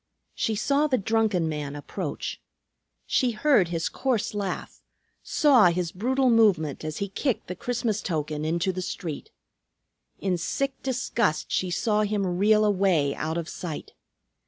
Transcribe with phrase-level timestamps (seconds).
[0.33, 2.41] She saw the drunken man approach.
[3.05, 4.81] She heard his coarse laugh;
[5.21, 9.29] saw his brutal movement as he kicked the Christmas token into the street.
[10.19, 13.93] In sick disgust she saw him reel away out of sight.